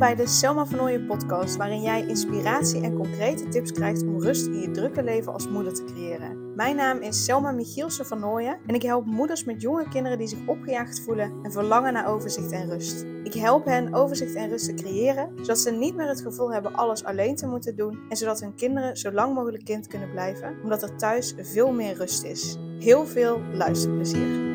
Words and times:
bij 0.00 0.14
de 0.14 0.26
Selma 0.26 0.66
van 0.66 1.06
podcast, 1.06 1.56
waarin 1.56 1.82
jij 1.82 2.06
inspiratie 2.06 2.82
en 2.82 2.94
concrete 2.94 3.48
tips 3.48 3.72
krijgt 3.72 4.02
om 4.02 4.22
rust 4.22 4.46
in 4.46 4.60
je 4.60 4.70
drukke 4.70 5.02
leven 5.02 5.32
als 5.32 5.48
moeder 5.48 5.74
te 5.74 5.84
creëren. 5.84 6.54
Mijn 6.54 6.76
naam 6.76 7.00
is 7.00 7.24
Selma 7.24 7.50
Michielsen 7.50 8.06
van 8.06 8.38
en 8.66 8.74
ik 8.74 8.82
help 8.82 9.06
moeders 9.06 9.44
met 9.44 9.62
jonge 9.62 9.88
kinderen 9.88 10.18
die 10.18 10.26
zich 10.26 10.46
opgejaagd 10.46 11.00
voelen 11.00 11.32
en 11.42 11.52
verlangen 11.52 11.92
naar 11.92 12.08
overzicht 12.08 12.52
en 12.52 12.70
rust. 12.70 13.06
Ik 13.24 13.34
help 13.34 13.64
hen 13.64 13.94
overzicht 13.94 14.34
en 14.34 14.48
rust 14.48 14.64
te 14.64 14.74
creëren, 14.74 15.32
zodat 15.36 15.58
ze 15.58 15.70
niet 15.70 15.96
meer 15.96 16.08
het 16.08 16.20
gevoel 16.20 16.52
hebben 16.52 16.74
alles 16.74 17.04
alleen 17.04 17.36
te 17.36 17.46
moeten 17.46 17.76
doen 17.76 17.98
en 18.08 18.16
zodat 18.16 18.40
hun 18.40 18.54
kinderen 18.54 18.96
zo 18.96 19.12
lang 19.12 19.34
mogelijk 19.34 19.64
kind 19.64 19.86
kunnen 19.86 20.10
blijven, 20.10 20.56
omdat 20.62 20.82
er 20.82 20.96
thuis 20.96 21.34
veel 21.38 21.72
meer 21.72 21.94
rust 21.94 22.24
is. 22.24 22.56
Heel 22.78 23.06
veel 23.06 23.40
luisterplezier. 23.52 24.49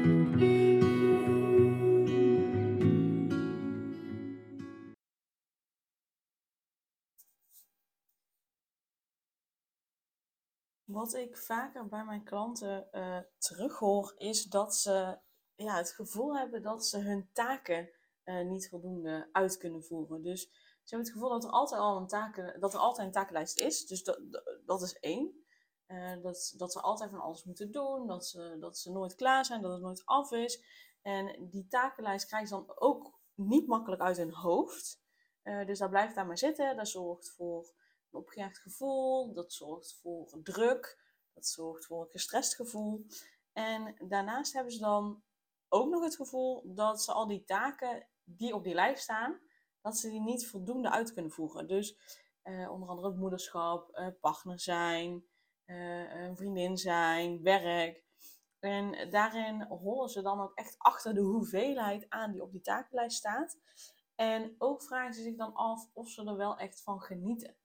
Wat 10.95 11.13
ik 11.13 11.37
vaker 11.37 11.87
bij 11.87 12.05
mijn 12.05 12.23
klanten 12.23 12.87
uh, 12.91 13.17
terughoor, 13.37 14.13
is 14.17 14.43
dat 14.43 14.75
ze 14.75 15.19
ja, 15.55 15.77
het 15.77 15.91
gevoel 15.91 16.37
hebben 16.37 16.61
dat 16.61 16.85
ze 16.85 16.99
hun 16.99 17.29
taken 17.33 17.89
uh, 18.25 18.45
niet 18.45 18.69
voldoende 18.69 19.29
uit 19.31 19.57
kunnen 19.57 19.83
voeren. 19.83 20.21
Dus 20.21 20.41
ze 20.41 20.49
hebben 20.95 21.07
het 21.07 21.11
gevoel 21.17 21.29
dat 21.29 21.43
er 21.43 21.49
altijd 21.49 21.81
al 21.81 21.97
een, 21.97 22.07
taken, 22.07 22.59
dat 22.59 22.73
er 22.73 22.79
altijd 22.79 23.07
een 23.07 23.13
takenlijst 23.13 23.59
is. 23.59 23.85
Dus 23.85 24.03
dat, 24.03 24.19
dat 24.65 24.81
is 24.81 24.99
één. 24.99 25.45
Uh, 25.87 26.21
dat, 26.21 26.53
dat 26.57 26.71
ze 26.71 26.81
altijd 26.81 27.09
van 27.09 27.21
alles 27.21 27.43
moeten 27.43 27.71
doen, 27.71 28.07
dat 28.07 28.25
ze, 28.25 28.57
dat 28.59 28.77
ze 28.77 28.91
nooit 28.91 29.15
klaar 29.15 29.45
zijn, 29.45 29.61
dat 29.61 29.71
het 29.71 29.81
nooit 29.81 30.05
af 30.05 30.31
is. 30.31 30.63
En 31.01 31.49
die 31.49 31.67
takenlijst 31.67 32.27
krijgen 32.27 32.49
ze 32.49 32.55
dan 32.55 32.79
ook 32.79 33.19
niet 33.33 33.67
makkelijk 33.67 34.01
uit 34.01 34.17
hun 34.17 34.33
hoofd. 34.33 35.01
dus 35.43 35.79
dat 35.79 35.89
blijft 35.89 36.15
daar 36.15 36.25
maar 36.25 36.37
zitten. 36.37 36.75
Dat 36.75 36.87
zorgt 36.87 37.33
voor 37.35 37.73
een 38.15 38.21
opgejaagd 38.21 38.57
gevoel, 38.57 39.33
dat 39.33 39.53
zorgt 39.53 39.99
voor 40.01 40.39
druk, 40.43 41.03
dat 41.33 41.47
zorgt 41.47 41.85
voor 41.85 42.01
een 42.01 42.09
gestrest 42.09 42.55
gevoel. 42.55 43.05
En 43.53 43.95
daarnaast 44.07 44.53
hebben 44.53 44.71
ze 44.73 44.79
dan 44.79 45.23
ook 45.69 45.89
nog 45.89 46.03
het 46.03 46.15
gevoel 46.15 46.61
dat 46.65 47.03
ze 47.03 47.11
al 47.11 47.27
die 47.27 47.43
taken 47.43 48.07
die 48.23 48.53
op 48.53 48.63
die 48.63 48.73
lijst 48.73 49.03
staan, 49.03 49.39
dat 49.81 49.97
ze 49.97 50.09
die 50.09 50.21
niet 50.21 50.47
voldoende 50.47 50.91
uit 50.91 51.13
kunnen 51.13 51.31
voeren. 51.31 51.67
Dus 51.67 51.97
eh, 52.41 52.71
onder 52.71 52.89
andere 52.89 53.15
moederschap, 53.15 53.89
eh, 53.89 54.07
partner 54.21 54.59
zijn, 54.59 55.25
eh, 55.65 56.23
een 56.23 56.37
vriendin 56.37 56.77
zijn, 56.77 57.41
werk. 57.41 58.03
En 58.59 59.09
daarin 59.09 59.61
horen 59.61 60.09
ze 60.09 60.21
dan 60.21 60.41
ook 60.41 60.53
echt 60.55 60.75
achter 60.77 61.13
de 61.13 61.21
hoeveelheid 61.21 62.09
aan 62.09 62.31
die 62.31 62.41
op 62.41 62.51
die 62.51 62.61
takenlijst 62.61 63.17
staat. 63.17 63.59
En 64.15 64.55
ook 64.57 64.83
vragen 64.83 65.13
ze 65.13 65.21
zich 65.21 65.35
dan 65.35 65.53
af 65.53 65.89
of 65.93 66.09
ze 66.09 66.25
er 66.25 66.37
wel 66.37 66.57
echt 66.57 66.81
van 66.81 67.01
genieten 67.01 67.55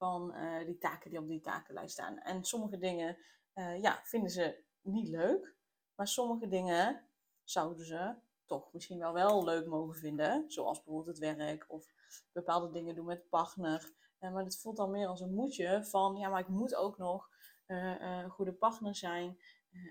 van 0.00 0.34
uh, 0.34 0.64
die 0.64 0.78
taken 0.78 1.10
die 1.10 1.18
op 1.18 1.28
die 1.28 1.40
takenlijst 1.40 1.92
staan. 1.92 2.18
En 2.18 2.44
sommige 2.44 2.78
dingen 2.78 3.18
uh, 3.54 3.80
ja, 3.80 4.00
vinden 4.04 4.30
ze 4.30 4.64
niet 4.80 5.08
leuk, 5.08 5.54
maar 5.94 6.08
sommige 6.08 6.48
dingen 6.48 7.08
zouden 7.44 7.86
ze 7.86 8.14
toch 8.46 8.72
misschien 8.72 8.98
wel 8.98 9.12
wel 9.12 9.44
leuk 9.44 9.66
mogen 9.66 9.98
vinden. 9.98 10.50
Zoals 10.50 10.82
bijvoorbeeld 10.82 11.18
het 11.18 11.36
werk 11.36 11.64
of 11.68 11.92
bepaalde 12.32 12.70
dingen 12.70 12.94
doen 12.94 13.04
met 13.04 13.28
partner. 13.28 13.92
Uh, 14.20 14.32
maar 14.32 14.44
het 14.44 14.60
voelt 14.60 14.76
dan 14.76 14.90
meer 14.90 15.06
als 15.06 15.20
een 15.20 15.34
moedje 15.34 15.84
van, 15.84 16.16
ja, 16.16 16.28
maar 16.28 16.40
ik 16.40 16.48
moet 16.48 16.74
ook 16.74 16.98
nog 16.98 17.28
een 17.66 18.30
goede 18.30 18.52
partner 18.52 18.94
zijn 18.94 19.40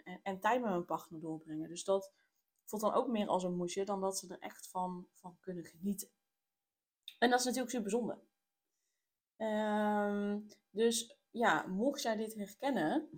en, 0.03 0.19
en, 0.23 0.39
tijd 0.39 0.61
met 0.61 0.69
mijn 0.69 0.85
partner 0.85 1.19
doorbrengen. 1.19 1.69
Dus 1.69 1.83
dat 1.83 2.13
voelt 2.65 2.81
dan 2.81 2.93
ook 2.93 3.07
meer 3.07 3.27
als 3.27 3.43
een 3.43 3.55
moedje 3.55 3.85
dan 3.85 4.01
dat 4.01 4.17
ze 4.17 4.27
er 4.27 4.39
echt 4.39 4.67
van, 4.67 5.07
van 5.13 5.37
kunnen 5.39 5.63
genieten. 5.63 6.09
En 7.19 7.29
dat 7.29 7.39
is 7.39 7.45
natuurlijk 7.45 7.71
super 7.71 7.89
bijzonder. 7.89 8.28
Um, 9.41 10.47
dus 10.69 11.17
ja, 11.29 11.67
mocht 11.67 12.01
jij 12.01 12.15
dit 12.15 12.35
herkennen, 12.35 13.09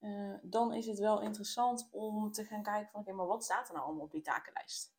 uh, 0.00 0.34
dan 0.42 0.74
is 0.74 0.86
het 0.86 0.98
wel 0.98 1.20
interessant 1.20 1.88
om 1.90 2.32
te 2.32 2.44
gaan 2.44 2.62
kijken 2.62 2.90
van 2.90 3.00
oké, 3.00 3.12
maar 3.12 3.26
wat 3.26 3.44
staat 3.44 3.68
er 3.68 3.74
nou 3.74 3.86
allemaal 3.86 4.04
op 4.04 4.10
die 4.10 4.22
takenlijst? 4.22 4.94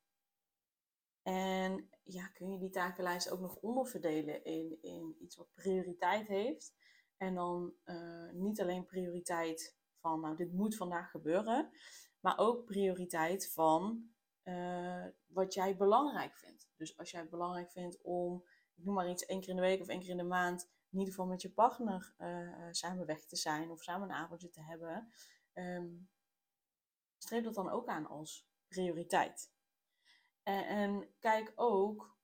En 1.22 1.90
ja, 2.04 2.28
kun 2.28 2.52
je 2.52 2.60
die 2.60 2.70
takenlijst 2.70 3.30
ook 3.30 3.40
nog 3.40 3.56
onderverdelen 3.56 4.44
in, 4.44 4.78
in 4.82 5.16
iets 5.20 5.36
wat 5.36 5.54
prioriteit 5.54 6.28
heeft. 6.28 6.76
En 7.18 7.36
dan 7.36 7.74
uh, 7.86 8.32
niet 8.32 8.62
alleen 8.62 8.86
prioriteit 8.86 9.78
van 10.00 10.20
nou 10.20 10.36
dit 10.36 10.54
moet 10.54 10.76
vandaag 10.76 11.12
gebeuren, 11.12 11.70
maar 12.20 12.38
ook 12.38 12.66
prioriteit 12.66 13.52
van 13.52 14.10
uh, 14.44 15.06
wat 15.26 15.54
jij 15.54 15.78
belangrijk 15.78 16.38
vindt. 16.38 16.70
Dus 16.76 16.98
als 16.98 17.12
jij 17.12 17.22
het 17.22 17.30
belangrijk 17.30 17.72
vindt 17.72 18.02
om 18.02 18.44
ik 18.78 18.84
noem 18.84 18.96
maar 18.96 19.10
iets, 19.10 19.26
één 19.26 19.40
keer 19.40 19.50
in 19.50 19.56
de 19.56 19.62
week 19.62 19.82
of 19.82 19.88
één 19.88 20.00
keer 20.00 20.10
in 20.10 20.18
de 20.18 20.24
maand, 20.24 20.70
in 20.90 21.00
ieder 21.00 21.14
geval 21.14 21.30
met 21.30 21.42
je 21.42 21.52
partner 21.52 22.14
uh, 22.18 22.68
samen 22.72 23.06
weg 23.06 23.26
te 23.26 23.36
zijn 23.36 23.70
of 23.70 23.84
samen 23.84 24.10
een 24.10 24.16
avondje 24.16 24.50
te 24.50 24.62
hebben, 24.62 25.12
um, 25.54 26.10
streep 27.18 27.44
dat 27.44 27.56
dan 27.56 27.70
ook 27.70 27.88
aan 27.88 28.08
als 28.08 28.48
prioriteit. 28.68 29.52
En, 30.44 30.68
en 30.68 31.16
kijk 31.20 31.52
ook, 31.56 32.18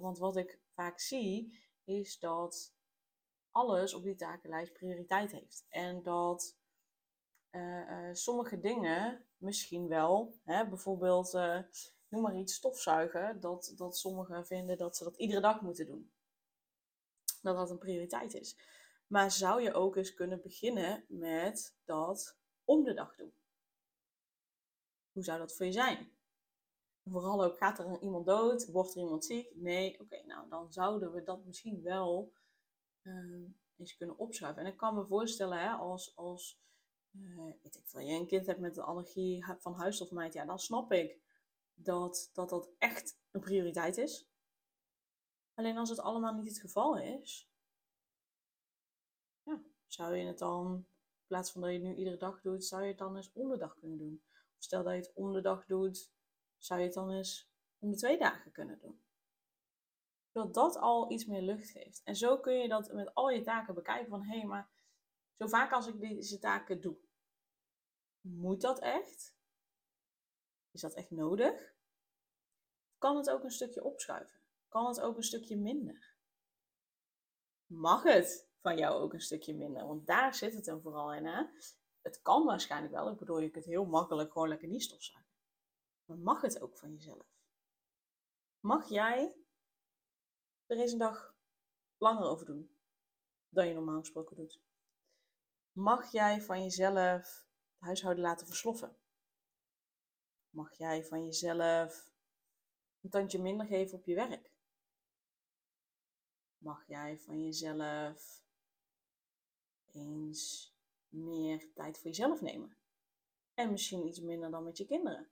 want 0.00 0.18
wat 0.18 0.36
ik 0.36 0.60
vaak 0.74 1.00
zie, 1.00 1.64
is 1.84 2.18
dat 2.18 2.74
alles 3.50 3.94
op 3.94 4.02
die 4.02 4.14
takenlijst 4.14 4.72
prioriteit 4.72 5.32
heeft. 5.32 5.66
En 5.68 6.02
dat 6.02 6.58
sommige 8.12 8.60
dingen 8.60 9.26
misschien 9.36 9.88
wel, 9.88 10.40
hè, 10.44 10.68
bijvoorbeeld 10.68 11.38
noem 12.08 12.22
maar 12.22 12.36
iets, 12.36 12.54
stofzuigen, 12.54 13.40
dat, 13.40 13.72
dat 13.76 13.96
sommigen 13.96 14.46
vinden 14.46 14.78
dat 14.78 14.96
ze 14.96 15.04
dat 15.04 15.16
iedere 15.16 15.40
dag 15.40 15.60
moeten 15.60 15.86
doen. 15.86 16.10
Dat 17.42 17.56
dat 17.56 17.70
een 17.70 17.78
prioriteit 17.78 18.34
is. 18.34 18.56
Maar 19.06 19.30
zou 19.30 19.62
je 19.62 19.72
ook 19.72 19.96
eens 19.96 20.14
kunnen 20.14 20.42
beginnen 20.42 21.04
met 21.08 21.76
dat 21.84 22.38
om 22.64 22.84
de 22.84 22.94
dag 22.94 23.16
doen? 23.16 23.32
Hoe 25.12 25.24
zou 25.24 25.38
dat 25.38 25.56
voor 25.56 25.66
je 25.66 25.72
zijn? 25.72 26.10
Vooral 27.04 27.44
ook, 27.44 27.56
gaat 27.56 27.78
er 27.78 28.00
iemand 28.00 28.26
dood? 28.26 28.66
Wordt 28.66 28.94
er 28.94 29.00
iemand 29.00 29.24
ziek? 29.24 29.56
Nee, 29.56 30.00
oké, 30.00 30.22
nou 30.26 30.48
dan 30.48 30.72
zouden 30.72 31.12
we 31.12 31.22
dat 31.22 31.44
misschien 31.44 31.82
wel 31.82 32.32
uh, 33.02 33.48
eens 33.76 33.96
kunnen 33.96 34.18
opschuiven. 34.18 34.62
En 34.62 34.72
ik 34.72 34.76
kan 34.76 34.94
me 34.94 35.06
voorstellen, 35.06 35.58
hè, 35.58 35.70
als, 35.70 36.16
als 36.16 36.60
uh, 37.10 37.36
weet 37.62 37.76
ik 37.76 37.86
veel, 37.86 38.00
je 38.00 38.14
een 38.14 38.26
kind 38.26 38.46
hebt 38.46 38.60
met 38.60 38.76
een 38.76 38.82
allergie 38.82 39.44
van 39.58 39.74
huisstofmijt, 39.74 40.32
ja, 40.32 40.44
dan 40.44 40.58
snap 40.58 40.92
ik 40.92 41.20
dat, 41.76 42.30
dat 42.32 42.48
dat 42.48 42.70
echt 42.78 43.18
een 43.30 43.40
prioriteit 43.40 43.96
is. 43.96 44.28
Alleen 45.54 45.76
als 45.76 45.88
het 45.88 46.00
allemaal 46.00 46.34
niet 46.34 46.48
het 46.48 46.60
geval 46.60 46.98
is, 46.98 47.50
ja, 49.42 49.62
zou 49.86 50.16
je 50.16 50.26
het 50.26 50.38
dan, 50.38 50.74
in 50.76 51.26
plaats 51.26 51.52
van 51.52 51.60
dat 51.60 51.70
je 51.70 51.76
het 51.76 51.86
nu 51.86 51.94
iedere 51.94 52.16
dag 52.16 52.40
doet, 52.40 52.64
zou 52.64 52.82
je 52.82 52.88
het 52.88 52.98
dan 52.98 53.16
eens 53.16 53.32
om 53.32 53.48
de 53.48 53.56
dag 53.56 53.78
kunnen 53.78 53.98
doen. 53.98 54.22
Stel 54.58 54.82
dat 54.82 54.92
je 54.92 54.98
het 54.98 55.12
om 55.14 55.32
de 55.32 55.40
dag 55.40 55.66
doet, 55.66 56.12
zou 56.58 56.80
je 56.80 56.86
het 56.86 56.94
dan 56.94 57.10
eens 57.10 57.50
om 57.78 57.90
de 57.90 57.96
twee 57.96 58.18
dagen 58.18 58.52
kunnen 58.52 58.78
doen. 58.78 59.04
Dat 60.32 60.54
dat 60.54 60.76
al 60.76 61.12
iets 61.12 61.24
meer 61.24 61.42
lucht 61.42 61.70
geeft. 61.70 62.02
En 62.02 62.16
zo 62.16 62.38
kun 62.40 62.54
je 62.54 62.68
dat 62.68 62.92
met 62.92 63.14
al 63.14 63.30
je 63.30 63.42
taken 63.42 63.74
bekijken 63.74 64.08
van, 64.08 64.22
hé, 64.22 64.38
hey, 64.38 64.46
maar 64.46 64.70
zo 65.38 65.46
vaak 65.46 65.72
als 65.72 65.86
ik 65.86 66.00
deze 66.00 66.38
taken 66.38 66.80
doe, 66.80 66.96
moet 68.20 68.60
dat 68.60 68.78
echt? 68.78 69.35
Is 70.76 70.82
dat 70.82 70.94
echt 70.94 71.10
nodig? 71.10 71.74
Kan 72.98 73.16
het 73.16 73.30
ook 73.30 73.44
een 73.44 73.50
stukje 73.50 73.84
opschuiven? 73.84 74.40
Kan 74.68 74.86
het 74.86 75.00
ook 75.00 75.16
een 75.16 75.22
stukje 75.22 75.56
minder? 75.56 76.16
Mag 77.66 78.02
het 78.02 78.48
van 78.60 78.76
jou 78.76 78.94
ook 79.02 79.12
een 79.12 79.20
stukje 79.20 79.54
minder? 79.54 79.86
Want 79.86 80.06
daar 80.06 80.34
zit 80.34 80.54
het 80.54 80.64
dan 80.64 80.80
vooral 80.80 81.14
in. 81.14 81.26
Hè? 81.26 81.44
Het 82.00 82.22
kan 82.22 82.44
waarschijnlijk 82.44 82.92
wel. 82.92 83.10
Ik 83.10 83.18
bedoel, 83.18 83.38
je 83.38 83.50
kunt 83.50 83.64
heel 83.64 83.84
makkelijk 83.84 84.32
gewoon 84.32 84.48
lekker 84.48 84.68
niet 84.68 84.82
stofzuigen. 84.82 85.32
Maar 86.04 86.18
mag 86.18 86.40
het 86.40 86.60
ook 86.60 86.78
van 86.78 86.92
jezelf? 86.92 87.26
Mag 88.60 88.88
jij 88.88 89.36
er 90.66 90.78
eens 90.78 90.92
een 90.92 90.98
dag 90.98 91.36
langer 91.96 92.24
over 92.24 92.46
doen 92.46 92.78
dan 93.48 93.66
je 93.66 93.74
normaal 93.74 94.00
gesproken 94.00 94.36
doet? 94.36 94.60
Mag 95.72 96.12
jij 96.12 96.42
van 96.42 96.62
jezelf 96.62 96.94
het 96.94 97.46
huishouden 97.78 98.24
laten 98.24 98.46
versloffen? 98.46 98.96
Mag 100.56 100.74
jij 100.74 101.04
van 101.04 101.24
jezelf 101.24 102.12
een 103.00 103.10
tandje 103.10 103.38
minder 103.38 103.66
geven 103.66 103.98
op 103.98 104.04
je 104.04 104.14
werk? 104.14 104.50
Mag 106.58 106.86
jij 106.86 107.18
van 107.18 107.44
jezelf 107.44 108.44
eens 109.92 110.74
meer 111.08 111.72
tijd 111.74 111.98
voor 111.98 112.06
jezelf 112.06 112.40
nemen? 112.40 112.76
En 113.54 113.70
misschien 113.70 114.06
iets 114.06 114.20
minder 114.20 114.50
dan 114.50 114.64
met 114.64 114.76
je 114.76 114.86
kinderen. 114.86 115.30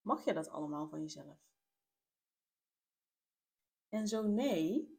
Mag 0.00 0.24
je 0.24 0.32
dat 0.32 0.48
allemaal 0.48 0.88
van 0.88 1.00
jezelf? 1.00 1.38
En 3.88 4.08
zo 4.08 4.22
nee, 4.22 4.98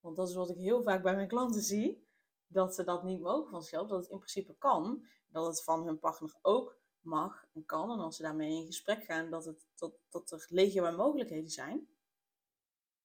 want 0.00 0.16
dat 0.16 0.28
is 0.28 0.34
wat 0.34 0.50
ik 0.50 0.56
heel 0.56 0.82
vaak 0.82 1.02
bij 1.02 1.14
mijn 1.14 1.28
klanten 1.28 1.62
zie, 1.62 2.08
dat 2.46 2.74
ze 2.74 2.84
dat 2.84 3.04
niet 3.04 3.20
mogen 3.20 3.50
van 3.50 3.62
zichzelf, 3.62 3.88
dat 3.88 4.00
het 4.00 4.10
in 4.10 4.18
principe 4.18 4.56
kan, 4.56 5.06
dat 5.28 5.46
het 5.46 5.62
van 5.62 5.86
hun 5.86 5.98
partner 5.98 6.38
ook 6.42 6.82
mag 7.04 7.46
en 7.52 7.64
kan. 7.64 7.90
En 7.90 7.98
als 7.98 8.16
ze 8.16 8.22
daarmee 8.22 8.60
in 8.60 8.66
gesprek 8.66 9.04
gaan, 9.04 9.30
dat, 9.30 9.44
het, 9.44 9.66
dat, 9.74 9.94
dat 10.08 10.30
er 10.30 10.46
legio 10.48 10.96
mogelijkheden 10.96 11.50
zijn. 11.50 11.88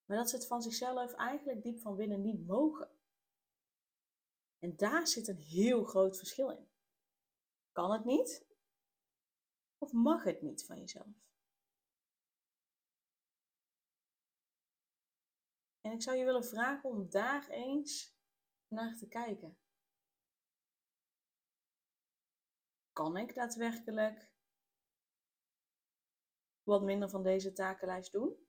Maar 0.04 0.16
dat 0.16 0.30
ze 0.30 0.36
het 0.36 0.46
van 0.46 0.62
zichzelf 0.62 1.12
eigenlijk 1.12 1.62
diep 1.62 1.80
van 1.80 1.96
binnen 1.96 2.20
niet 2.20 2.46
mogen. 2.46 2.90
En 4.58 4.76
daar 4.76 5.06
zit 5.06 5.28
een 5.28 5.42
heel 5.42 5.84
groot 5.84 6.16
verschil 6.16 6.50
in. 6.50 6.68
Kan 7.72 7.92
het 7.92 8.04
niet? 8.04 8.46
Of 9.78 9.92
mag 9.92 10.24
het 10.24 10.42
niet 10.42 10.64
van 10.64 10.78
jezelf? 10.78 11.28
En 15.80 15.92
ik 15.92 16.02
zou 16.02 16.16
je 16.16 16.24
willen 16.24 16.44
vragen 16.44 16.90
om 16.90 17.10
daar 17.10 17.48
eens 17.48 18.16
naar 18.68 18.96
te 18.96 19.08
kijken. 19.08 19.58
Kan 23.00 23.16
ik 23.16 23.34
daadwerkelijk 23.34 24.30
wat 26.62 26.82
minder 26.82 27.08
van 27.08 27.22
deze 27.22 27.52
takenlijst 27.52 28.12
doen? 28.12 28.46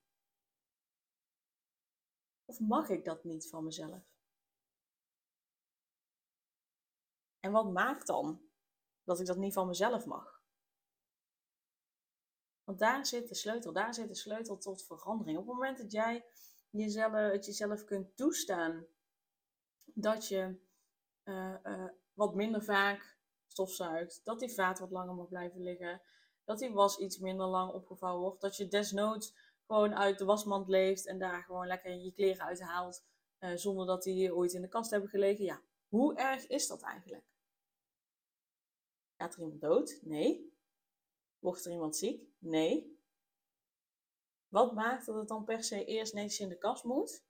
Of 2.44 2.60
mag 2.60 2.88
ik 2.88 3.04
dat 3.04 3.24
niet 3.24 3.48
van 3.48 3.64
mezelf? 3.64 4.02
En 7.40 7.52
wat 7.52 7.72
maakt 7.72 8.06
dan 8.06 8.50
dat 9.04 9.20
ik 9.20 9.26
dat 9.26 9.36
niet 9.36 9.52
van 9.52 9.66
mezelf 9.66 10.04
mag? 10.04 10.42
Want 12.64 12.78
daar 12.78 13.06
zit 13.06 13.28
de 13.28 13.34
sleutel, 13.34 13.72
daar 13.72 13.94
zit 13.94 14.08
de 14.08 14.14
sleutel 14.14 14.58
tot 14.58 14.86
verandering. 14.86 15.38
Op 15.38 15.46
het 15.46 15.54
moment 15.54 15.78
dat 15.78 15.92
jij 15.92 16.26
jezelf, 16.70 17.44
jezelf 17.44 17.84
kunt 17.84 18.16
toestaan 18.16 18.86
dat 19.84 20.28
je 20.28 20.60
uh, 21.24 21.56
uh, 21.64 21.88
wat 22.12 22.34
minder 22.34 22.64
vaak 22.64 23.20
stofzuigt, 23.52 24.20
dat 24.24 24.38
die 24.38 24.52
vaat 24.52 24.78
wat 24.78 24.90
langer 24.90 25.14
mag 25.14 25.28
blijven 25.28 25.62
liggen, 25.62 26.02
dat 26.44 26.58
die 26.58 26.72
was 26.72 26.98
iets 26.98 27.18
minder 27.18 27.46
lang 27.46 27.72
opgevouwen 27.72 28.22
wordt, 28.22 28.40
dat 28.40 28.56
je 28.56 28.68
desnoods 28.68 29.34
gewoon 29.66 29.94
uit 29.94 30.18
de 30.18 30.24
wasmand 30.24 30.68
leeft 30.68 31.06
en 31.06 31.18
daar 31.18 31.42
gewoon 31.42 31.66
lekker 31.66 31.94
je 31.94 32.12
kleren 32.12 32.44
uithaalt 32.44 33.04
uh, 33.40 33.56
zonder 33.56 33.86
dat 33.86 34.02
die 34.02 34.34
ooit 34.34 34.52
in 34.52 34.62
de 34.62 34.68
kast 34.68 34.90
hebben 34.90 35.10
gelegen. 35.10 35.44
Ja, 35.44 35.62
hoe 35.88 36.16
erg 36.16 36.46
is 36.46 36.66
dat 36.66 36.82
eigenlijk? 36.82 37.24
Gaat 39.16 39.34
er 39.34 39.40
iemand 39.40 39.60
dood? 39.60 39.98
Nee. 40.02 40.56
Wordt 41.38 41.64
er 41.64 41.72
iemand 41.72 41.96
ziek? 41.96 42.28
Nee. 42.38 43.00
Wat 44.48 44.74
maakt 44.74 45.06
dat 45.06 45.14
het 45.14 45.28
dan 45.28 45.44
per 45.44 45.64
se 45.64 45.84
eerst 45.84 46.14
netjes 46.14 46.40
in 46.40 46.48
de 46.48 46.58
kast 46.58 46.84
moet? 46.84 47.24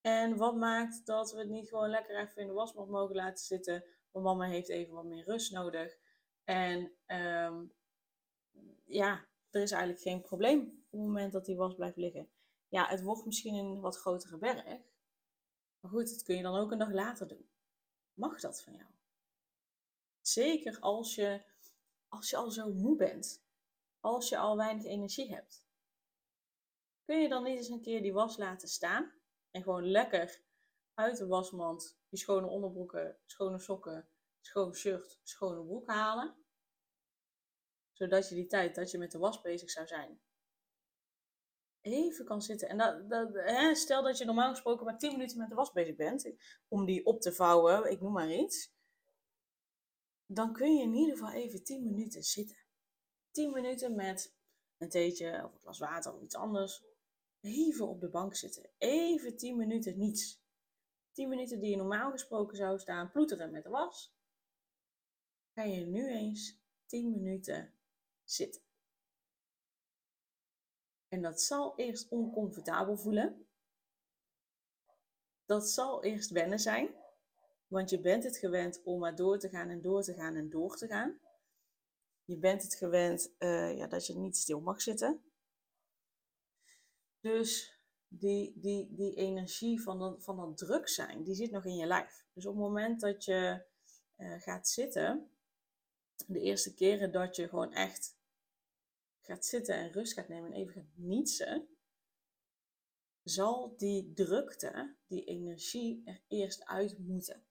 En 0.00 0.36
wat 0.36 0.56
maakt 0.56 1.06
dat 1.06 1.32
we 1.32 1.38
het 1.38 1.48
niet 1.48 1.68
gewoon 1.68 1.88
lekker 1.88 2.18
even 2.18 2.42
in 2.42 2.46
de 2.46 2.52
wasmand 2.52 2.90
mogen 2.90 3.16
laten 3.16 3.44
zitten? 3.44 3.84
Want 4.14 4.26
mama 4.26 4.44
heeft 4.44 4.68
even 4.68 4.94
wat 4.94 5.04
meer 5.04 5.24
rust 5.24 5.52
nodig. 5.52 5.96
En 6.44 6.92
um, 7.06 7.72
ja, 8.84 9.26
er 9.50 9.62
is 9.62 9.70
eigenlijk 9.70 10.02
geen 10.02 10.20
probleem 10.20 10.60
op 10.60 10.98
het 10.98 11.00
moment 11.00 11.32
dat 11.32 11.44
die 11.44 11.56
was 11.56 11.74
blijft 11.74 11.96
liggen. 11.96 12.28
Ja, 12.68 12.88
het 12.88 13.02
wordt 13.02 13.24
misschien 13.24 13.54
een 13.54 13.80
wat 13.80 13.96
grotere 13.96 14.38
berg. 14.38 14.80
Maar 15.80 15.90
goed, 15.90 16.10
dat 16.10 16.22
kun 16.22 16.36
je 16.36 16.42
dan 16.42 16.56
ook 16.56 16.70
een 16.70 16.78
dag 16.78 16.92
later 16.92 17.28
doen. 17.28 17.48
Mag 18.14 18.40
dat 18.40 18.62
van 18.62 18.72
jou? 18.72 18.90
Zeker 20.20 20.80
als 20.80 21.14
je, 21.14 21.42
als 22.08 22.30
je 22.30 22.36
al 22.36 22.50
zo 22.50 22.72
moe 22.72 22.96
bent 22.96 23.44
als 24.04 24.28
je 24.28 24.38
al 24.38 24.56
weinig 24.56 24.84
energie 24.84 25.34
hebt. 25.34 25.66
Kun 27.04 27.20
je 27.20 27.28
dan 27.28 27.42
niet 27.42 27.56
eens 27.56 27.68
een 27.68 27.80
keer 27.80 28.02
die 28.02 28.12
was 28.12 28.36
laten 28.36 28.68
staan 28.68 29.12
en 29.50 29.62
gewoon 29.62 29.90
lekker 29.90 30.42
uit 30.94 31.16
de 31.16 31.26
wasmand 31.26 31.98
schone 32.16 32.46
onderbroeken, 32.46 33.18
schone 33.26 33.58
sokken, 33.58 34.08
schoon 34.40 34.74
shirt, 34.74 35.20
schone 35.22 35.64
broek 35.64 35.86
halen? 35.86 36.34
Zodat 37.92 38.28
je 38.28 38.34
die 38.34 38.46
tijd 38.46 38.74
dat 38.74 38.90
je 38.90 38.98
met 38.98 39.10
de 39.10 39.18
was 39.18 39.40
bezig 39.40 39.70
zou 39.70 39.86
zijn, 39.86 40.20
even 41.80 42.24
kan 42.24 42.42
zitten. 42.42 42.68
En 42.68 42.78
hè, 43.32 43.74
stel 43.74 44.02
dat 44.02 44.18
je 44.18 44.24
normaal 44.24 44.50
gesproken 44.50 44.84
maar 44.84 44.98
10 44.98 45.12
minuten 45.12 45.38
met 45.38 45.48
de 45.48 45.54
was 45.54 45.72
bezig 45.72 45.96
bent, 45.96 46.32
om 46.68 46.84
die 46.84 47.06
op 47.06 47.20
te 47.20 47.32
vouwen, 47.32 47.90
ik 47.90 48.00
noem 48.00 48.12
maar 48.12 48.32
iets. 48.32 48.72
Dan 50.26 50.52
kun 50.52 50.76
je 50.76 50.82
in 50.82 50.94
ieder 50.94 51.16
geval 51.16 51.32
even 51.32 51.64
10 51.64 51.84
minuten 51.84 52.22
zitten. 52.22 52.56
10 53.30 53.52
minuten 53.52 53.94
met 53.94 54.34
een 54.78 54.88
theetje 54.88 55.44
of 55.44 55.52
een 55.52 55.60
glas 55.60 55.78
water 55.78 56.14
of 56.14 56.22
iets 56.22 56.34
anders. 56.34 56.84
Even 57.40 57.88
op 57.88 58.00
de 58.00 58.08
bank 58.08 58.34
zitten. 58.34 58.70
Even 58.78 59.36
10 59.36 59.56
minuten 59.56 59.98
niets. 59.98 60.43
10 61.14 61.28
minuten 61.28 61.60
die 61.60 61.70
je 61.70 61.76
normaal 61.76 62.10
gesproken 62.10 62.56
zou 62.56 62.78
staan 62.78 63.10
ploeteren 63.10 63.50
met 63.50 63.62
de 63.62 63.68
was. 63.68 64.14
Ga 65.52 65.62
je 65.62 65.86
nu 65.86 66.08
eens 66.08 66.60
10 66.86 67.10
minuten 67.10 67.74
zitten. 68.24 68.62
En 71.08 71.22
dat 71.22 71.42
zal 71.42 71.78
eerst 71.78 72.08
oncomfortabel 72.08 72.96
voelen. 72.96 73.46
Dat 75.44 75.68
zal 75.68 76.04
eerst 76.04 76.30
wennen 76.30 76.58
zijn. 76.58 76.94
Want 77.66 77.90
je 77.90 78.00
bent 78.00 78.24
het 78.24 78.36
gewend 78.36 78.82
om 78.82 78.98
maar 78.98 79.16
door 79.16 79.38
te 79.38 79.48
gaan 79.48 79.68
en 79.68 79.80
door 79.80 80.02
te 80.02 80.14
gaan 80.14 80.34
en 80.34 80.50
door 80.50 80.76
te 80.76 80.86
gaan. 80.86 81.20
Je 82.24 82.38
bent 82.38 82.62
het 82.62 82.74
gewend 82.74 83.34
uh, 83.38 83.76
ja, 83.76 83.86
dat 83.86 84.06
je 84.06 84.14
niet 84.14 84.36
stil 84.36 84.60
mag 84.60 84.80
zitten. 84.82 85.24
Dus 87.20 87.73
die, 88.18 88.52
die, 88.56 88.94
die 88.94 89.14
energie 89.14 89.82
van 89.82 89.98
dat, 89.98 90.22
van 90.22 90.36
dat 90.36 90.56
druk 90.56 90.88
zijn, 90.88 91.22
die 91.22 91.34
zit 91.34 91.50
nog 91.50 91.64
in 91.64 91.76
je 91.76 91.86
lijf. 91.86 92.26
Dus 92.32 92.46
op 92.46 92.54
het 92.54 92.62
moment 92.62 93.00
dat 93.00 93.24
je 93.24 93.64
uh, 94.16 94.40
gaat 94.40 94.68
zitten, 94.68 95.30
de 96.26 96.40
eerste 96.40 96.74
keren 96.74 97.12
dat 97.12 97.36
je 97.36 97.48
gewoon 97.48 97.72
echt 97.72 98.16
gaat 99.20 99.44
zitten 99.44 99.74
en 99.74 99.92
rust 99.92 100.12
gaat 100.12 100.28
nemen 100.28 100.52
en 100.52 100.58
even 100.58 100.72
gaat 100.72 100.90
nietsen, 100.94 101.68
zal 103.22 103.74
die 103.76 104.12
drukte, 104.12 104.94
die 105.06 105.24
energie 105.24 106.02
er 106.04 106.20
eerst 106.28 106.64
uit 106.64 106.98
moeten. 106.98 107.44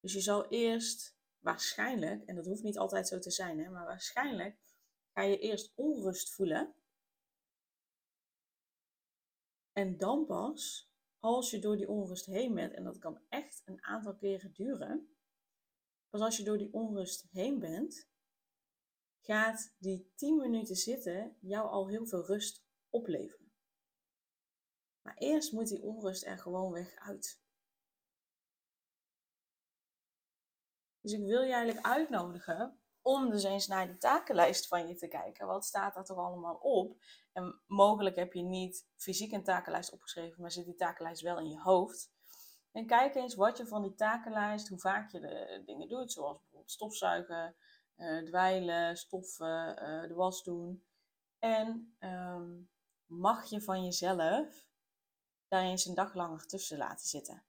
Dus 0.00 0.12
je 0.12 0.20
zal 0.20 0.48
eerst 0.48 1.16
waarschijnlijk, 1.38 2.24
en 2.24 2.34
dat 2.34 2.46
hoeft 2.46 2.62
niet 2.62 2.78
altijd 2.78 3.08
zo 3.08 3.18
te 3.18 3.30
zijn, 3.30 3.58
hè, 3.58 3.70
maar 3.70 3.86
waarschijnlijk 3.86 4.56
ga 5.12 5.22
je 5.22 5.38
eerst 5.38 5.72
onrust 5.74 6.30
voelen. 6.30 6.74
En 9.72 9.96
dan 9.96 10.26
pas, 10.26 10.90
als 11.18 11.50
je 11.50 11.58
door 11.58 11.76
die 11.76 11.88
onrust 11.88 12.26
heen 12.26 12.54
bent, 12.54 12.72
en 12.72 12.84
dat 12.84 12.98
kan 12.98 13.22
echt 13.28 13.62
een 13.64 13.82
aantal 13.82 14.16
keren 14.16 14.52
duren, 14.52 15.16
pas 16.10 16.20
als 16.20 16.36
je 16.36 16.44
door 16.44 16.58
die 16.58 16.72
onrust 16.72 17.26
heen 17.30 17.58
bent, 17.58 18.10
gaat 19.20 19.74
die 19.78 20.12
10 20.14 20.36
minuten 20.36 20.76
zitten 20.76 21.36
jou 21.40 21.68
al 21.68 21.88
heel 21.88 22.06
veel 22.06 22.26
rust 22.26 22.64
opleveren. 22.88 23.52
Maar 25.02 25.16
eerst 25.16 25.52
moet 25.52 25.68
die 25.68 25.82
onrust 25.82 26.24
er 26.24 26.38
gewoon 26.38 26.72
weg 26.72 26.94
uit. 26.94 27.40
Dus 31.00 31.12
ik 31.12 31.24
wil 31.24 31.42
je 31.42 31.52
eigenlijk 31.52 31.86
uitnodigen 31.86 32.81
om 33.02 33.30
dus 33.30 33.44
eens 33.44 33.66
naar 33.66 33.86
die 33.86 33.98
takenlijst 33.98 34.68
van 34.68 34.88
je 34.88 34.94
te 34.94 35.08
kijken. 35.08 35.46
Wat 35.46 35.64
staat 35.64 35.96
er 35.96 36.04
toch 36.04 36.18
allemaal 36.18 36.54
op? 36.54 36.96
En 37.32 37.60
mogelijk 37.66 38.16
heb 38.16 38.32
je 38.32 38.42
niet 38.42 38.86
fysiek 38.96 39.32
een 39.32 39.44
takenlijst 39.44 39.92
opgeschreven, 39.92 40.40
maar 40.40 40.50
zit 40.50 40.64
die 40.64 40.74
takenlijst 40.74 41.22
wel 41.22 41.38
in 41.38 41.50
je 41.50 41.60
hoofd. 41.60 42.12
En 42.72 42.86
kijk 42.86 43.14
eens 43.14 43.34
wat 43.34 43.56
je 43.56 43.66
van 43.66 43.82
die 43.82 43.94
takenlijst, 43.94 44.68
hoe 44.68 44.78
vaak 44.78 45.10
je 45.10 45.20
de 45.20 45.62
dingen 45.66 45.88
doet, 45.88 46.12
zoals 46.12 46.38
bijvoorbeeld 46.38 46.70
stofzuigen, 46.70 47.56
uh, 47.96 48.24
dweilen, 48.24 48.96
stoffen, 48.96 49.82
uh, 49.82 50.08
de 50.08 50.14
was 50.14 50.42
doen. 50.42 50.84
En 51.38 51.96
um, 52.00 52.70
mag 53.06 53.44
je 53.44 53.60
van 53.60 53.84
jezelf 53.84 54.66
daar 55.48 55.62
eens 55.62 55.84
een 55.84 55.94
dag 55.94 56.14
langer 56.14 56.46
tussen 56.46 56.78
laten 56.78 57.06
zitten. 57.06 57.42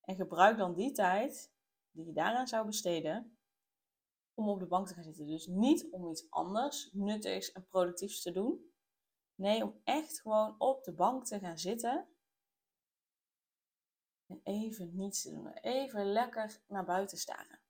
En 0.00 0.16
gebruik 0.16 0.56
dan 0.56 0.74
die 0.74 0.92
tijd 0.92 1.52
die 1.90 2.06
je 2.06 2.12
daaraan 2.12 2.48
zou 2.48 2.66
besteden 2.66 3.38
om 4.34 4.48
op 4.48 4.58
de 4.58 4.66
bank 4.66 4.86
te 4.86 4.94
gaan 4.94 5.02
zitten. 5.02 5.26
Dus 5.26 5.46
niet 5.46 5.90
om 5.90 6.10
iets 6.10 6.30
anders 6.30 6.90
nuttigs 6.92 7.52
en 7.52 7.66
productiefs 7.66 8.22
te 8.22 8.32
doen. 8.32 8.72
Nee, 9.34 9.64
om 9.64 9.80
echt 9.84 10.20
gewoon 10.20 10.54
op 10.58 10.84
de 10.84 10.92
bank 10.92 11.24
te 11.24 11.38
gaan 11.38 11.58
zitten. 11.58 12.08
En 14.26 14.40
even 14.42 14.96
niets 14.96 15.22
te 15.22 15.30
doen. 15.30 15.52
Even 15.52 16.12
lekker 16.12 16.62
naar 16.66 16.84
buiten 16.84 17.18
staren. 17.18 17.60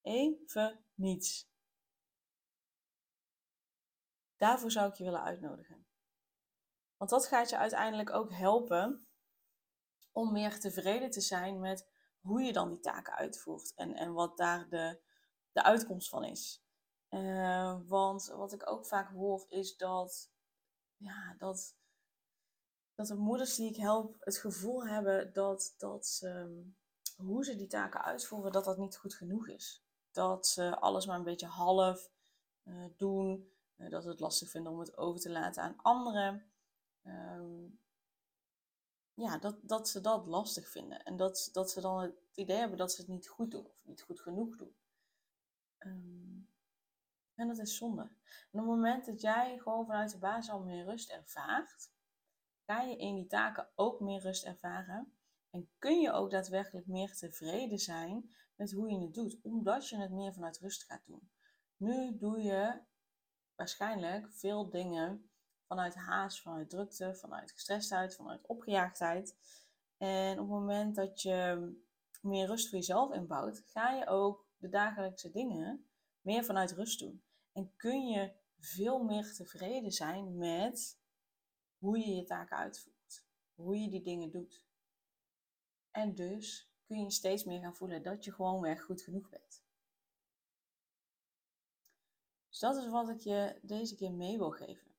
Even 0.00 0.84
niets. 0.94 1.50
Daarvoor 4.36 4.70
zou 4.70 4.88
ik 4.88 4.94
je 4.94 5.04
willen 5.04 5.22
uitnodigen. 5.22 5.86
Want 6.96 7.10
dat 7.10 7.26
gaat 7.26 7.50
je 7.50 7.56
uiteindelijk 7.56 8.10
ook 8.10 8.32
helpen 8.32 9.06
om 10.12 10.32
meer 10.32 10.60
tevreden 10.60 11.10
te 11.10 11.20
zijn 11.20 11.60
met 11.60 11.91
hoe 12.22 12.42
je 12.42 12.52
dan 12.52 12.68
die 12.68 12.80
taken 12.80 13.14
uitvoert 13.14 13.72
en, 13.74 13.94
en 13.94 14.12
wat 14.12 14.36
daar 14.36 14.68
de, 14.68 15.00
de 15.52 15.62
uitkomst 15.62 16.08
van 16.08 16.24
is. 16.24 16.64
Uh, 17.10 17.78
want 17.86 18.26
wat 18.26 18.52
ik 18.52 18.70
ook 18.70 18.86
vaak 18.86 19.10
hoor 19.10 19.44
is 19.48 19.76
dat, 19.76 20.30
ja, 20.96 21.34
dat, 21.38 21.76
dat 22.94 23.06
de 23.06 23.14
moeders 23.14 23.54
die 23.54 23.70
ik 23.70 23.76
help 23.76 24.16
het 24.20 24.38
gevoel 24.38 24.86
hebben 24.86 25.32
dat, 25.32 25.74
dat 25.78 26.06
ze 26.06 26.62
hoe 27.16 27.44
ze 27.44 27.56
die 27.56 27.66
taken 27.66 28.02
uitvoeren, 28.02 28.52
dat 28.52 28.64
dat 28.64 28.78
niet 28.78 28.96
goed 28.96 29.14
genoeg 29.14 29.48
is. 29.48 29.84
Dat 30.10 30.46
ze 30.46 30.78
alles 30.78 31.06
maar 31.06 31.16
een 31.16 31.24
beetje 31.24 31.46
half 31.46 32.10
uh, 32.64 32.84
doen. 32.96 33.52
Uh, 33.76 33.90
dat 33.90 34.02
ze 34.02 34.08
het 34.08 34.20
lastig 34.20 34.50
vinden 34.50 34.72
om 34.72 34.78
het 34.78 34.96
over 34.96 35.20
te 35.20 35.30
laten 35.30 35.62
aan 35.62 35.76
anderen. 35.82 36.52
Um, 37.04 37.80
ja, 39.14 39.38
dat, 39.38 39.58
dat 39.62 39.88
ze 39.88 40.00
dat 40.00 40.26
lastig 40.26 40.68
vinden. 40.68 41.02
En 41.02 41.16
dat, 41.16 41.48
dat 41.52 41.70
ze 41.70 41.80
dan 41.80 42.00
het 42.00 42.14
idee 42.34 42.56
hebben 42.56 42.78
dat 42.78 42.92
ze 42.92 43.00
het 43.00 43.10
niet 43.10 43.28
goed 43.28 43.50
doen 43.50 43.66
of 43.66 43.84
niet 43.84 44.02
goed 44.02 44.20
genoeg 44.20 44.56
doen. 44.56 44.76
Um, 45.78 46.48
en 47.34 47.48
dat 47.48 47.58
is 47.58 47.76
zonde. 47.76 48.02
En 48.02 48.10
op 48.50 48.52
het 48.52 48.64
moment 48.64 49.06
dat 49.06 49.20
jij 49.20 49.58
gewoon 49.58 49.86
vanuit 49.86 50.10
de 50.10 50.18
basis 50.18 50.52
al 50.52 50.62
meer 50.62 50.84
rust 50.84 51.10
ervaart, 51.10 51.90
ga 52.66 52.80
je 52.80 52.96
in 52.96 53.14
die 53.14 53.26
taken 53.26 53.68
ook 53.74 54.00
meer 54.00 54.20
rust 54.20 54.44
ervaren. 54.44 55.12
En 55.50 55.70
kun 55.78 56.00
je 56.00 56.12
ook 56.12 56.30
daadwerkelijk 56.30 56.86
meer 56.86 57.14
tevreden 57.14 57.78
zijn 57.78 58.34
met 58.54 58.72
hoe 58.72 58.90
je 58.90 59.00
het 59.00 59.14
doet, 59.14 59.38
omdat 59.42 59.88
je 59.88 59.96
het 59.96 60.10
meer 60.10 60.32
vanuit 60.32 60.58
rust 60.58 60.84
gaat 60.84 61.06
doen. 61.06 61.30
Nu 61.76 62.18
doe 62.18 62.40
je 62.40 62.80
waarschijnlijk 63.54 64.32
veel 64.32 64.70
dingen 64.70 65.31
vanuit 65.72 65.94
haast, 65.94 66.40
vanuit 66.42 66.70
drukte, 66.70 67.14
vanuit 67.14 67.52
gestrestheid, 67.52 68.14
vanuit 68.14 68.46
opgejaagdheid. 68.46 69.36
En 69.96 70.32
op 70.32 70.38
het 70.38 70.48
moment 70.48 70.94
dat 70.94 71.22
je 71.22 71.72
meer 72.20 72.46
rust 72.46 72.68
voor 72.68 72.78
jezelf 72.78 73.14
inbouwt, 73.14 73.62
ga 73.66 73.90
je 73.90 74.06
ook 74.06 74.46
de 74.56 74.68
dagelijkse 74.68 75.30
dingen 75.30 75.86
meer 76.20 76.44
vanuit 76.44 76.72
rust 76.72 76.98
doen. 76.98 77.22
En 77.52 77.72
kun 77.76 78.06
je 78.06 78.32
veel 78.58 79.02
meer 79.02 79.34
tevreden 79.34 79.92
zijn 79.92 80.36
met 80.36 80.98
hoe 81.78 81.98
je 81.98 82.14
je 82.14 82.24
taken 82.24 82.56
uitvoert, 82.56 83.24
hoe 83.54 83.78
je 83.80 83.88
die 83.88 84.02
dingen 84.02 84.30
doet. 84.30 84.66
En 85.90 86.14
dus 86.14 86.72
kun 86.84 87.00
je 87.00 87.10
steeds 87.10 87.44
meer 87.44 87.60
gaan 87.60 87.76
voelen 87.76 88.02
dat 88.02 88.24
je 88.24 88.32
gewoon 88.32 88.60
weer 88.60 88.78
goed 88.78 89.02
genoeg 89.02 89.28
bent. 89.28 89.64
Dus 92.48 92.58
dat 92.58 92.76
is 92.76 92.88
wat 92.88 93.08
ik 93.08 93.20
je 93.20 93.58
deze 93.62 93.94
keer 93.94 94.12
mee 94.12 94.38
wil 94.38 94.50
geven. 94.50 94.91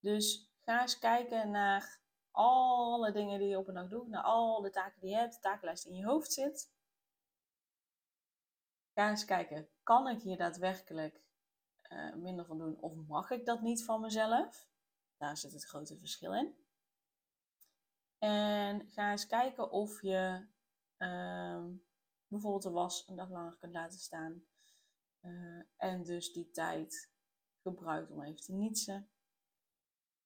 Dus 0.00 0.52
ga 0.60 0.80
eens 0.80 0.98
kijken 0.98 1.50
naar 1.50 2.00
alle 2.30 3.12
dingen 3.12 3.38
die 3.38 3.48
je 3.48 3.58
op 3.58 3.68
een 3.68 3.74
dag 3.74 3.88
doet, 3.88 4.08
naar 4.08 4.22
al 4.22 4.60
de 4.60 4.70
taken 4.70 5.00
die 5.00 5.10
je 5.10 5.16
hebt, 5.16 5.34
de 5.34 5.40
takenlijst 5.40 5.82
die 5.84 5.92
in 5.92 5.98
je 5.98 6.04
hoofd 6.04 6.32
zit. 6.32 6.72
Ga 8.94 9.08
eens 9.08 9.24
kijken, 9.24 9.68
kan 9.82 10.08
ik 10.08 10.22
hier 10.22 10.36
daadwerkelijk 10.36 11.22
uh, 11.88 12.14
minder 12.14 12.44
van 12.44 12.58
doen 12.58 12.80
of 12.80 12.94
mag 12.94 13.30
ik 13.30 13.46
dat 13.46 13.60
niet 13.60 13.84
van 13.84 14.00
mezelf? 14.00 14.68
Daar 15.16 15.36
zit 15.36 15.52
het 15.52 15.64
grote 15.64 15.98
verschil 15.98 16.34
in. 16.34 16.54
En 18.18 18.88
ga 18.88 19.10
eens 19.10 19.26
kijken 19.26 19.70
of 19.70 20.02
je 20.02 20.46
uh, 20.98 21.64
bijvoorbeeld 22.26 22.62
de 22.62 22.70
was 22.70 23.08
een 23.08 23.16
dag 23.16 23.30
langer 23.30 23.56
kunt 23.56 23.72
laten 23.72 23.98
staan. 23.98 24.42
Uh, 25.22 25.62
en 25.76 26.02
dus 26.02 26.32
die 26.32 26.50
tijd 26.50 27.10
gebruikt 27.62 28.10
om 28.10 28.22
even 28.22 28.40
te 28.40 28.52
nietsen. 28.52 29.10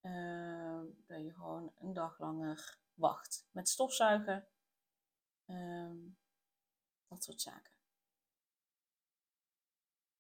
Ehm, 0.03 0.85
dat 1.07 1.23
je 1.23 1.33
gewoon 1.33 1.73
een 1.79 1.93
dag 1.93 2.19
langer 2.19 2.79
wacht 2.95 3.49
met 3.51 3.69
stofzuigen. 3.69 4.49
Ehm, 5.47 5.99
dat 7.09 7.25
soort 7.25 7.41
zaken. 7.41 7.73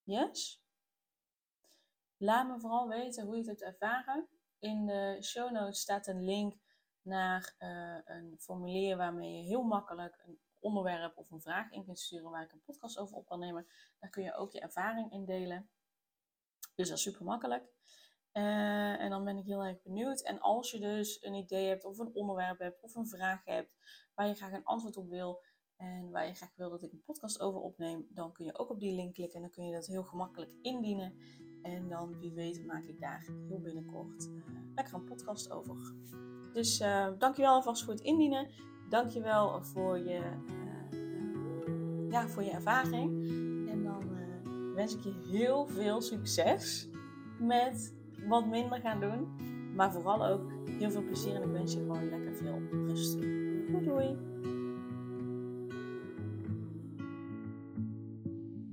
Yes? 0.03 0.63
Laat 2.17 2.49
me 2.49 2.61
vooral 2.61 2.89
weten 2.89 3.25
hoe 3.25 3.37
je 3.37 3.41
het 3.41 3.49
hebt 3.49 3.63
ervaren. 3.63 4.29
In 4.59 4.87
de 4.87 5.19
show 5.23 5.51
notes 5.51 5.81
staat 5.81 6.07
een 6.07 6.25
link 6.25 6.55
naar 7.03 7.55
uh, 7.59 7.99
een 8.05 8.37
formulier 8.39 8.97
waarmee 8.97 9.37
je 9.37 9.43
heel 9.43 9.63
makkelijk 9.63 10.23
een 10.27 10.41
onderwerp 10.59 11.17
of 11.17 11.31
een 11.31 11.41
vraag 11.41 11.71
in 11.71 11.85
kunt 11.85 11.99
sturen 11.99 12.31
waar 12.31 12.43
ik 12.43 12.53
een 12.53 12.63
podcast 12.63 12.99
over 12.99 13.17
op 13.17 13.27
kan 13.27 13.39
nemen. 13.39 13.67
Daar 13.99 14.11
kun 14.11 14.23
je 14.23 14.35
ook 14.35 14.53
je 14.53 14.61
ervaring 14.61 15.13
in 15.13 15.25
delen. 15.25 15.71
Dus 16.75 16.89
dat 16.89 16.97
is 16.97 17.03
super 17.03 17.25
makkelijk. 17.25 17.65
Uh, 18.35 19.01
en 19.01 19.11
dan 19.11 19.25
ben 19.25 19.37
ik 19.37 19.45
heel 19.45 19.65
erg 19.65 19.83
benieuwd. 19.83 20.23
En 20.23 20.41
als 20.41 20.71
je 20.71 20.79
dus 20.79 21.25
een 21.25 21.35
idee 21.35 21.69
hebt 21.69 21.85
of 21.85 21.99
een 21.99 22.15
onderwerp 22.15 22.59
hebt 22.59 22.83
of 22.83 22.95
een 22.95 23.09
vraag 23.09 23.45
hebt 23.45 23.71
waar 24.15 24.27
je 24.27 24.35
graag 24.35 24.53
een 24.53 24.65
antwoord 24.65 24.97
op 24.97 25.09
wil 25.09 25.43
en 25.77 26.11
waar 26.11 26.27
je 26.27 26.35
graag 26.35 26.53
wil 26.57 26.71
dat 26.71 26.83
ik 26.83 26.93
een 26.93 27.03
podcast 27.05 27.41
over 27.41 27.61
opneem, 27.61 28.07
dan 28.11 28.33
kun 28.33 28.45
je 28.45 28.59
ook 28.59 28.71
op 28.71 28.81
die 28.81 28.95
link 28.95 29.15
klikken 29.15 29.37
en 29.37 29.43
dan 29.43 29.51
kun 29.51 29.67
je 29.67 29.73
dat 29.73 29.87
heel 29.87 30.03
gemakkelijk 30.03 30.53
indienen. 30.63 31.15
En 31.63 31.89
dan, 31.89 32.19
wie 32.19 32.33
weet, 32.33 32.67
maak 32.67 32.85
ik 32.85 33.01
daar 33.01 33.27
heel 33.49 33.61
binnenkort 33.61 34.27
uh, 34.27 34.43
lekker 34.75 34.95
een 34.95 35.05
podcast 35.05 35.51
over. 35.51 35.77
Dus 36.53 36.81
uh, 36.81 37.09
dankjewel 37.19 37.53
alvast 37.53 37.85
voor 37.85 37.93
het 37.93 38.03
indienen. 38.03 38.51
Dankjewel 38.89 39.63
voor 39.63 39.99
je, 39.99 40.21
ja, 42.11 42.29
voor 42.29 42.43
je 42.43 42.51
ervaring. 42.51 43.29
En 43.69 43.83
dan 43.83 44.11
wens 44.75 44.97
ik 44.97 45.03
je 45.03 45.29
heel 45.31 45.67
veel 45.67 46.01
succes 46.01 46.89
met 47.39 48.01
wat 48.29 48.47
minder 48.47 48.79
gaan 48.79 49.01
doen. 49.01 49.29
Maar 49.75 49.93
vooral 49.93 50.27
ook 50.27 50.41
heel 50.79 50.91
veel 50.91 51.03
plezier 51.03 51.35
en 51.35 51.43
ik 51.43 51.53
wens 51.53 51.73
je 51.73 51.79
gewoon 51.79 52.09
lekker 52.11 52.35
veel 52.35 52.59
rust. 52.87 53.21
Doei 53.21 53.85
doei! 53.85 54.17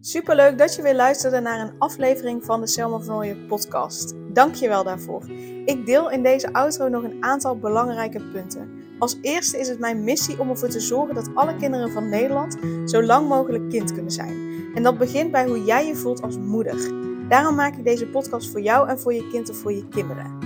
Superleuk 0.02 0.58
dat 0.58 0.76
je 0.76 0.82
weer 0.82 0.96
luisterde 0.96 1.40
naar 1.40 1.60
een 1.60 1.74
aflevering 1.78 2.46
van 2.46 2.62
de 2.62 2.68
Selma 2.68 3.00
van 3.00 3.16
Ooyen 3.16 3.46
podcast. 3.46 4.14
Dank 4.34 4.56
je 4.56 4.68
wel 4.68 4.84
daarvoor. 4.84 5.30
Ik 5.66 5.86
deel 5.86 6.12
in 6.12 6.24
deze 6.24 6.54
outro 6.54 6.88
nog 6.88 7.04
een 7.04 7.24
aantal 7.24 7.58
belangrijke 7.58 8.22
punten. 8.34 8.70
Als 9.00 9.18
eerste 9.22 9.60
is 9.60 9.68
het 9.68 9.80
mijn 9.80 10.04
missie 10.04 10.40
om 10.40 10.50
ervoor 10.50 10.70
te 10.70 10.80
zorgen 10.80 11.16
dat 11.16 11.36
alle 11.36 11.56
kinderen 11.56 11.92
van 11.92 12.10
Nederland 12.10 12.58
zo 12.86 13.04
lang 13.04 13.28
mogelijk 13.28 13.70
kind 13.70 13.94
kunnen 13.94 14.12
zijn. 14.12 14.72
En 14.76 14.84
dat 14.84 14.98
begint 14.98 15.32
bij 15.32 15.46
hoe 15.46 15.64
jij 15.64 15.88
je 15.88 15.96
voelt 15.96 16.22
als 16.22 16.38
moeder. 16.38 17.09
Daarom 17.30 17.56
maak 17.56 17.76
ik 17.76 17.84
deze 17.84 18.08
podcast 18.08 18.52
voor 18.52 18.62
jou 18.62 18.90
en 18.90 19.00
voor 19.00 19.14
je 19.14 19.28
kind 19.28 19.50
of 19.50 19.58
voor 19.58 19.74
je 19.74 19.88
kinderen. 19.88 20.38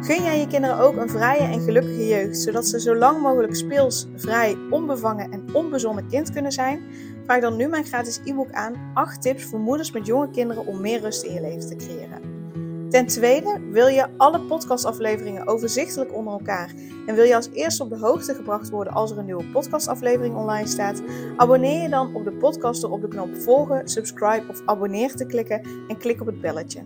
Gun 0.00 0.22
jij 0.22 0.38
je 0.38 0.46
kinderen 0.46 0.78
ook 0.78 0.96
een 0.96 1.08
vrije 1.08 1.42
en 1.42 1.60
gelukkige 1.60 2.06
jeugd, 2.06 2.38
zodat 2.38 2.66
ze 2.66 2.80
zo 2.80 2.94
lang 2.94 3.20
mogelijk 3.20 3.54
speels, 3.54 4.06
vrij, 4.16 4.56
onbevangen 4.70 5.30
en 5.30 5.54
onbezonnen 5.54 6.08
kind 6.08 6.30
kunnen 6.30 6.52
zijn? 6.52 6.82
Vraag 7.24 7.40
dan 7.40 7.56
nu 7.56 7.66
mijn 7.66 7.84
gratis 7.84 8.20
e-book 8.24 8.52
aan 8.52 8.90
8 8.94 9.22
tips 9.22 9.44
voor 9.44 9.60
moeders 9.60 9.92
met 9.92 10.06
jonge 10.06 10.30
kinderen 10.30 10.66
om 10.66 10.80
meer 10.80 11.00
rust 11.00 11.22
in 11.22 11.34
je 11.34 11.40
leven 11.40 11.68
te 11.68 11.76
creëren. 11.76 12.31
Ten 12.92 13.06
tweede, 13.06 13.60
wil 13.70 13.86
je 13.86 14.06
alle 14.16 14.40
podcastafleveringen 14.40 15.46
overzichtelijk 15.46 16.14
onder 16.14 16.32
elkaar 16.32 16.74
en 17.06 17.14
wil 17.14 17.24
je 17.24 17.34
als 17.34 17.48
eerste 17.52 17.82
op 17.82 17.88
de 17.88 17.98
hoogte 17.98 18.34
gebracht 18.34 18.70
worden 18.70 18.92
als 18.92 19.10
er 19.10 19.18
een 19.18 19.24
nieuwe 19.24 19.44
podcastaflevering 19.44 20.36
online 20.36 20.66
staat? 20.66 21.02
Abonneer 21.36 21.82
je 21.82 21.88
dan 21.88 22.14
op 22.14 22.24
de 22.24 22.32
podcast 22.32 22.80
door 22.80 22.90
op 22.90 23.00
de 23.00 23.08
knop 23.08 23.36
volgen, 23.36 23.88
subscribe 23.88 24.44
of 24.48 24.62
abonneer 24.64 25.14
te 25.14 25.26
klikken 25.26 25.62
en 25.88 25.98
klik 25.98 26.20
op 26.20 26.26
het 26.26 26.40
belletje. 26.40 26.82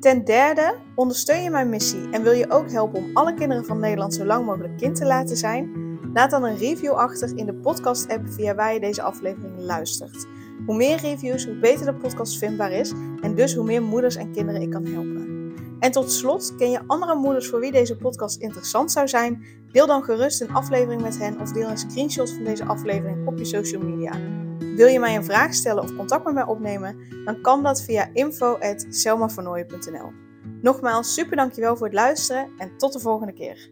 Ten 0.00 0.24
derde, 0.24 0.74
ondersteun 0.94 1.42
je 1.42 1.50
mijn 1.50 1.68
missie 1.68 2.10
en 2.10 2.22
wil 2.22 2.32
je 2.32 2.50
ook 2.50 2.70
helpen 2.70 2.98
om 2.98 3.10
alle 3.14 3.34
kinderen 3.34 3.64
van 3.64 3.78
Nederland 3.78 4.14
zo 4.14 4.24
lang 4.24 4.46
mogelijk 4.46 4.76
kind 4.76 4.96
te 4.96 5.06
laten 5.06 5.36
zijn? 5.36 5.70
Laat 6.14 6.30
dan 6.30 6.44
een 6.44 6.56
review 6.56 6.92
achter 6.92 7.36
in 7.36 7.46
de 7.46 7.54
podcast-app 7.54 8.28
via 8.28 8.54
waar 8.54 8.74
je 8.74 8.80
deze 8.80 9.02
aflevering 9.02 9.52
luistert. 9.58 10.26
Hoe 10.66 10.76
meer 10.76 11.00
reviews, 11.00 11.44
hoe 11.44 11.58
beter 11.58 11.86
de 11.86 11.94
podcast 11.94 12.38
vindbaar 12.38 12.72
is 12.72 12.92
en 13.20 13.34
dus 13.34 13.54
hoe 13.54 13.64
meer 13.64 13.82
moeders 13.82 14.16
en 14.16 14.32
kinderen 14.32 14.62
ik 14.62 14.70
kan 14.70 14.86
helpen. 14.86 15.30
En 15.78 15.90
tot 15.90 16.12
slot, 16.12 16.54
ken 16.56 16.70
je 16.70 16.80
andere 16.86 17.14
moeders 17.14 17.48
voor 17.48 17.60
wie 17.60 17.72
deze 17.72 17.96
podcast 17.96 18.40
interessant 18.40 18.92
zou 18.92 19.08
zijn? 19.08 19.44
Deel 19.72 19.86
dan 19.86 20.02
gerust 20.02 20.40
een 20.40 20.52
aflevering 20.52 21.02
met 21.02 21.18
hen 21.18 21.40
of 21.40 21.52
deel 21.52 21.68
een 21.68 21.78
screenshot 21.78 22.30
van 22.30 22.44
deze 22.44 22.64
aflevering 22.64 23.26
op 23.26 23.38
je 23.38 23.44
social 23.44 23.82
media. 23.82 24.12
Wil 24.58 24.86
je 24.86 24.98
mij 24.98 25.16
een 25.16 25.24
vraag 25.24 25.54
stellen 25.54 25.82
of 25.82 25.96
contact 25.96 26.24
met 26.24 26.34
mij 26.34 26.46
opnemen? 26.46 26.96
Dan 27.24 27.40
kan 27.40 27.62
dat 27.62 27.82
via 27.82 28.08
info.selmavernooien.nl 28.12 30.12
Nogmaals, 30.60 31.14
super 31.14 31.36
dankjewel 31.36 31.76
voor 31.76 31.86
het 31.86 31.94
luisteren 31.94 32.48
en 32.58 32.76
tot 32.76 32.92
de 32.92 33.00
volgende 33.00 33.32
keer. 33.32 33.71